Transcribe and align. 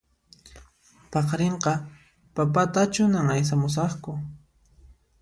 Paqarinqa 1.11 1.73
papatachunan 2.35 3.27
aysamusaqku 3.35 4.11